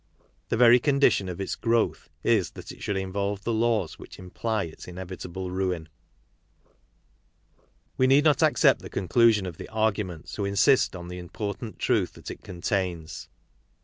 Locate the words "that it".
2.53-2.81, 12.13-12.41